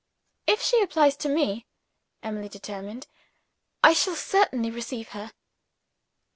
[0.47, 1.67] "If she applies to me,"
[2.23, 3.05] Emily determined,
[3.83, 5.29] "I shall certainly receive her."